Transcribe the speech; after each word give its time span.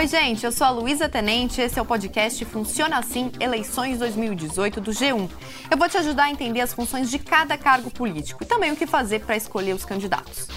Oi, 0.00 0.06
gente, 0.06 0.46
eu 0.46 0.50
sou 0.50 0.66
a 0.66 0.70
Luísa 0.70 1.10
Tenente, 1.10 1.60
esse 1.60 1.78
é 1.78 1.82
o 1.82 1.84
podcast 1.84 2.42
Funciona 2.46 2.96
Assim 2.96 3.30
Eleições 3.38 3.98
2018 3.98 4.80
do 4.80 4.92
G1. 4.92 5.30
Eu 5.70 5.76
vou 5.76 5.90
te 5.90 5.98
ajudar 5.98 6.24
a 6.24 6.30
entender 6.30 6.62
as 6.62 6.72
funções 6.72 7.10
de 7.10 7.18
cada 7.18 7.58
cargo 7.58 7.90
político 7.90 8.42
e 8.42 8.46
também 8.46 8.72
o 8.72 8.76
que 8.76 8.86
fazer 8.86 9.20
para 9.20 9.36
escolher 9.36 9.74
os 9.74 9.84
candidatos. 9.84 10.48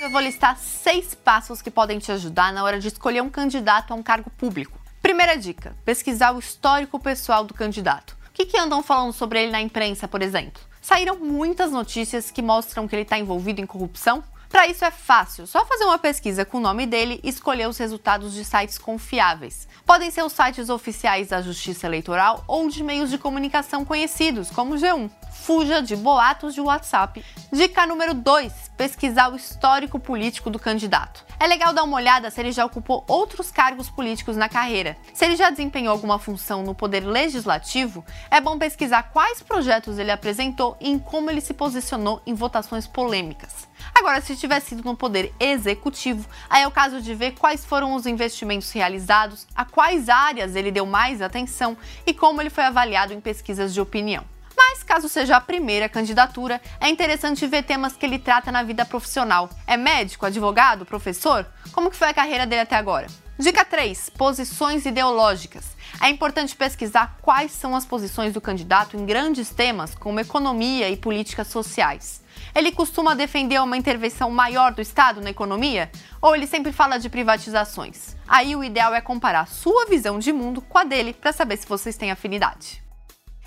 Eu 0.00 0.10
vou 0.10 0.22
listar 0.22 0.56
seis 0.56 1.14
passos 1.14 1.60
que 1.60 1.70
podem 1.70 1.98
te 1.98 2.10
ajudar 2.10 2.50
na 2.50 2.64
hora 2.64 2.80
de 2.80 2.88
escolher 2.88 3.20
um 3.20 3.28
candidato 3.28 3.92
a 3.92 3.96
um 3.96 4.02
cargo 4.02 4.30
público. 4.30 4.80
Primeira 5.02 5.36
dica: 5.36 5.76
pesquisar 5.84 6.34
o 6.34 6.38
histórico 6.38 6.98
pessoal 6.98 7.44
do 7.44 7.52
candidato. 7.52 8.16
O 8.26 8.32
que, 8.32 8.46
que 8.46 8.58
andam 8.58 8.82
falando 8.82 9.12
sobre 9.12 9.42
ele 9.42 9.52
na 9.52 9.60
imprensa, 9.60 10.08
por 10.08 10.22
exemplo? 10.22 10.62
Saíram 10.80 11.18
muitas 11.18 11.70
notícias 11.70 12.30
que 12.30 12.40
mostram 12.40 12.88
que 12.88 12.94
ele 12.96 13.02
está 13.02 13.18
envolvido 13.18 13.60
em 13.60 13.66
corrupção 13.66 14.24
para 14.50 14.66
isso 14.66 14.84
é 14.84 14.90
fácil, 14.90 15.46
só 15.46 15.64
fazer 15.64 15.84
uma 15.84 15.96
pesquisa 15.96 16.44
com 16.44 16.58
o 16.58 16.60
nome 16.60 16.84
dele 16.84 17.20
e 17.22 17.28
escolher 17.28 17.68
os 17.68 17.78
resultados 17.78 18.34
de 18.34 18.44
sites 18.44 18.78
confiáveis. 18.78 19.68
Podem 19.86 20.10
ser 20.10 20.24
os 20.24 20.32
sites 20.32 20.68
oficiais 20.68 21.28
da 21.28 21.40
Justiça 21.40 21.86
Eleitoral 21.86 22.42
ou 22.48 22.68
de 22.68 22.82
meios 22.82 23.10
de 23.10 23.16
comunicação 23.16 23.84
conhecidos, 23.84 24.50
como 24.50 24.74
o 24.74 24.76
G1. 24.76 25.08
Fuja 25.32 25.80
de 25.80 25.94
boatos 25.94 26.52
de 26.52 26.60
WhatsApp. 26.60 27.24
Dica 27.52 27.86
número 27.86 28.12
2: 28.12 28.52
pesquisar 28.76 29.32
o 29.32 29.36
histórico 29.36 30.00
político 30.00 30.50
do 30.50 30.58
candidato. 30.58 31.24
É 31.38 31.46
legal 31.46 31.72
dar 31.72 31.84
uma 31.84 31.96
olhada 31.96 32.28
se 32.28 32.40
ele 32.40 32.50
já 32.50 32.64
ocupou 32.66 33.04
outros 33.06 33.52
cargos 33.52 33.88
políticos 33.88 34.36
na 34.36 34.48
carreira. 34.48 34.96
Se 35.14 35.24
ele 35.24 35.36
já 35.36 35.48
desempenhou 35.48 35.92
alguma 35.92 36.18
função 36.18 36.64
no 36.64 36.74
poder 36.74 37.00
legislativo, 37.00 38.04
é 38.30 38.40
bom 38.40 38.58
pesquisar 38.58 39.04
quais 39.04 39.40
projetos 39.42 39.96
ele 39.96 40.10
apresentou 40.10 40.76
e 40.80 40.90
em 40.90 40.98
como 40.98 41.30
ele 41.30 41.40
se 41.40 41.54
posicionou 41.54 42.20
em 42.26 42.34
votações 42.34 42.86
polêmicas. 42.86 43.69
Agora, 43.94 44.20
se 44.20 44.36
tiver 44.36 44.60
sido 44.60 44.82
no 44.82 44.96
poder 44.96 45.32
executivo, 45.38 46.28
aí 46.48 46.62
é 46.62 46.66
o 46.66 46.70
caso 46.70 47.00
de 47.00 47.14
ver 47.14 47.32
quais 47.32 47.64
foram 47.64 47.94
os 47.94 48.06
investimentos 48.06 48.70
realizados, 48.70 49.46
a 49.54 49.64
quais 49.64 50.08
áreas 50.08 50.56
ele 50.56 50.70
deu 50.70 50.86
mais 50.86 51.22
atenção 51.22 51.76
e 52.06 52.14
como 52.14 52.40
ele 52.40 52.50
foi 52.50 52.64
avaliado 52.64 53.12
em 53.12 53.20
pesquisas 53.20 53.74
de 53.74 53.80
opinião. 53.80 54.24
Mas 54.56 54.82
caso 54.82 55.08
seja 55.08 55.36
a 55.36 55.40
primeira 55.40 55.88
candidatura, 55.88 56.60
é 56.80 56.88
interessante 56.88 57.46
ver 57.46 57.62
temas 57.62 57.96
que 57.96 58.04
ele 58.04 58.18
trata 58.18 58.52
na 58.52 58.62
vida 58.62 58.84
profissional. 58.84 59.48
É 59.66 59.76
médico, 59.76 60.26
advogado, 60.26 60.84
professor? 60.84 61.46
Como 61.72 61.90
que 61.90 61.96
foi 61.96 62.08
a 62.08 62.14
carreira 62.14 62.46
dele 62.46 62.62
até 62.62 62.76
agora? 62.76 63.06
Dica 63.38 63.64
3: 63.64 64.10
posições 64.10 64.84
ideológicas. 64.84 65.64
É 66.02 66.08
importante 66.08 66.56
pesquisar 66.56 67.18
quais 67.20 67.52
são 67.52 67.76
as 67.76 67.84
posições 67.84 68.32
do 68.32 68.40
candidato 68.40 68.96
em 68.96 69.04
grandes 69.04 69.50
temas 69.50 69.94
como 69.94 70.18
economia 70.18 70.88
e 70.88 70.96
políticas 70.96 71.48
sociais. 71.48 72.22
Ele 72.54 72.72
costuma 72.72 73.14
defender 73.14 73.60
uma 73.60 73.76
intervenção 73.76 74.30
maior 74.30 74.72
do 74.72 74.80
Estado 74.80 75.20
na 75.20 75.28
economia? 75.28 75.90
Ou 76.22 76.34
ele 76.34 76.46
sempre 76.46 76.72
fala 76.72 76.96
de 76.96 77.10
privatizações? 77.10 78.16
Aí 78.26 78.56
o 78.56 78.64
ideal 78.64 78.94
é 78.94 79.00
comparar 79.02 79.46
sua 79.46 79.84
visão 79.84 80.18
de 80.18 80.32
mundo 80.32 80.62
com 80.62 80.78
a 80.78 80.84
dele 80.84 81.12
para 81.12 81.34
saber 81.34 81.58
se 81.58 81.68
vocês 81.68 81.98
têm 81.98 82.10
afinidade. 82.10 82.82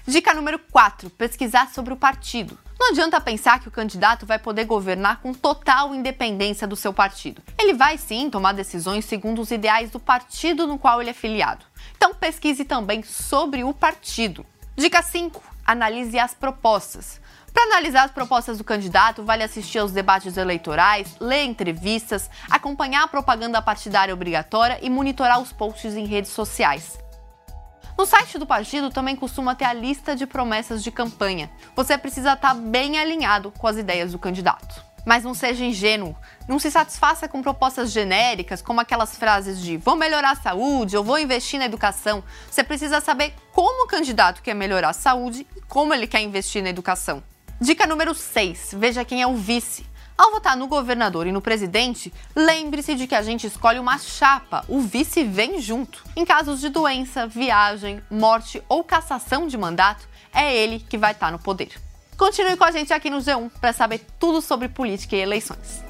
Dica 0.05 0.31
número 0.35 0.59
4: 0.59 1.09
pesquisar 1.09 1.69
sobre 1.69 1.93
o 1.93 1.97
partido. 1.97 2.55
Não 2.79 2.89
adianta 2.89 3.21
pensar 3.21 3.61
que 3.61 3.67
o 3.67 3.71
candidato 3.71 4.25
vai 4.25 4.37
poder 4.37 4.65
governar 4.65 5.21
com 5.21 5.33
total 5.33 5.95
independência 5.95 6.67
do 6.67 6.75
seu 6.75 6.93
partido. 6.93 7.41
Ele 7.57 7.73
vai 7.73 7.97
sim 7.97 8.29
tomar 8.29 8.51
decisões 8.51 9.05
segundo 9.05 9.41
os 9.41 9.51
ideais 9.51 9.89
do 9.89 9.99
partido 9.99 10.67
no 10.67 10.77
qual 10.77 11.01
ele 11.01 11.09
é 11.09 11.13
filiado. 11.13 11.65
Então 12.03 12.13
pesquise 12.13 12.65
também 12.65 13.01
sobre 13.01 13.63
o 13.63 13.73
partido. 13.73 14.45
Dica 14.75 15.01
5: 15.01 15.41
analise 15.65 16.19
as 16.19 16.33
propostas. 16.33 17.21
Para 17.53 17.63
analisar 17.63 18.03
as 18.03 18.11
propostas 18.11 18.57
do 18.57 18.63
candidato, 18.65 19.23
vale 19.23 19.41
assistir 19.41 19.79
aos 19.79 19.93
debates 19.93 20.35
eleitorais, 20.35 21.15
ler 21.17 21.45
entrevistas, 21.45 22.29
acompanhar 22.51 23.05
a 23.05 23.07
propaganda 23.07 23.61
partidária 23.61 24.13
obrigatória 24.13 24.79
e 24.81 24.89
monitorar 24.89 25.39
os 25.39 25.53
posts 25.53 25.93
em 25.93 26.05
redes 26.05 26.31
sociais. 26.31 26.99
No 27.97 28.05
site 28.05 28.37
do 28.37 28.45
partido 28.45 28.89
também 28.89 29.15
costuma 29.15 29.55
ter 29.55 29.63
a 29.63 29.71
lista 29.71 30.13
de 30.13 30.27
promessas 30.27 30.83
de 30.83 30.91
campanha. 30.91 31.49
Você 31.73 31.97
precisa 31.97 32.33
estar 32.33 32.53
bem 32.53 32.99
alinhado 32.99 33.49
com 33.51 33.65
as 33.65 33.77
ideias 33.77 34.11
do 34.11 34.19
candidato. 34.19 34.92
Mas 35.05 35.23
não 35.23 35.33
seja 35.33 35.65
ingênuo, 35.65 36.15
não 36.47 36.59
se 36.59 36.71
satisfaça 36.71 37.27
com 37.27 37.41
propostas 37.41 37.91
genéricas, 37.91 38.61
como 38.61 38.79
aquelas 38.79 39.17
frases 39.17 39.61
de 39.61 39.77
vou 39.77 39.95
melhorar 39.95 40.31
a 40.31 40.35
saúde 40.35 40.95
ou 40.95 41.03
vou 41.03 41.19
investir 41.19 41.59
na 41.59 41.65
educação. 41.65 42.23
Você 42.49 42.63
precisa 42.63 43.01
saber 43.01 43.33
como 43.51 43.83
o 43.83 43.87
candidato 43.87 44.41
quer 44.41 44.53
melhorar 44.53 44.89
a 44.89 44.93
saúde 44.93 45.45
e 45.55 45.61
como 45.61 45.93
ele 45.93 46.07
quer 46.07 46.21
investir 46.21 46.63
na 46.63 46.69
educação. 46.69 47.21
Dica 47.59 47.85
número 47.85 48.13
6: 48.13 48.75
veja 48.77 49.05
quem 49.05 49.21
é 49.21 49.27
o 49.27 49.35
vice. 49.35 49.85
Ao 50.15 50.31
votar 50.31 50.55
no 50.55 50.67
governador 50.67 51.25
e 51.25 51.31
no 51.31 51.41
presidente, 51.41 52.13
lembre-se 52.35 52.93
de 52.93 53.07
que 53.07 53.15
a 53.15 53.23
gente 53.23 53.47
escolhe 53.47 53.79
uma 53.79 53.97
chapa, 53.97 54.63
o 54.67 54.79
vice 54.79 55.23
vem 55.23 55.59
junto. 55.59 56.03
Em 56.15 56.23
casos 56.23 56.61
de 56.61 56.69
doença, 56.69 57.25
viagem, 57.25 58.01
morte 58.11 58.61
ou 58.69 58.83
cassação 58.83 59.47
de 59.47 59.57
mandato, 59.57 60.07
é 60.31 60.55
ele 60.55 60.79
que 60.79 60.99
vai 60.99 61.13
estar 61.13 61.31
no 61.31 61.39
poder. 61.39 61.73
Continue 62.23 62.55
com 62.55 62.63
a 62.63 62.71
gente 62.71 62.93
aqui 62.93 63.09
no 63.09 63.17
G1 63.17 63.51
para 63.59 63.73
saber 63.73 63.99
tudo 64.17 64.41
sobre 64.41 64.69
política 64.69 65.13
e 65.13 65.19
eleições. 65.19 65.83